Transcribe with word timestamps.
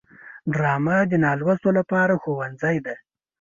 ډرامه 0.53 0.97
د 1.11 1.13
نالوستو 1.25 1.69
لپاره 1.77 2.13
ښوونځی 2.21 2.77
دی 2.85 2.95